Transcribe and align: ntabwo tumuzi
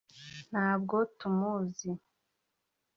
ntabwo 0.51 0.95
tumuzi 1.17 1.89